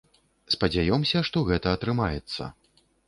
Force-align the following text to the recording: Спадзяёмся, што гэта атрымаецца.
Спадзяёмся, 0.53 1.21
што 1.27 1.43
гэта 1.49 1.67
атрымаецца. 1.77 2.49